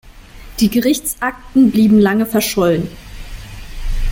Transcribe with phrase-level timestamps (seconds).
[0.59, 2.87] Die Gerichtsakten blieben lange verschollen.